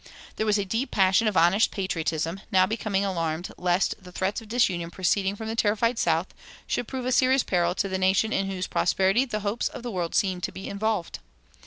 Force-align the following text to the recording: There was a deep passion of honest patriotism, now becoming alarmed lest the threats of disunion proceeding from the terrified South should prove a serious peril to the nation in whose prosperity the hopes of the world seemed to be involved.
There 0.37 0.47
was 0.47 0.57
a 0.57 0.65
deep 0.65 0.89
passion 0.89 1.27
of 1.27 1.37
honest 1.37 1.69
patriotism, 1.69 2.39
now 2.51 2.65
becoming 2.65 3.05
alarmed 3.05 3.51
lest 3.55 3.93
the 4.03 4.11
threats 4.11 4.41
of 4.41 4.47
disunion 4.47 4.89
proceeding 4.89 5.35
from 5.35 5.47
the 5.47 5.55
terrified 5.55 5.99
South 5.99 6.33
should 6.65 6.87
prove 6.87 7.05
a 7.05 7.11
serious 7.11 7.43
peril 7.43 7.75
to 7.75 7.87
the 7.87 7.99
nation 7.99 8.33
in 8.33 8.47
whose 8.49 8.65
prosperity 8.65 9.25
the 9.25 9.41
hopes 9.41 9.67
of 9.67 9.83
the 9.83 9.91
world 9.91 10.15
seemed 10.15 10.41
to 10.41 10.51
be 10.51 10.67
involved. 10.67 11.19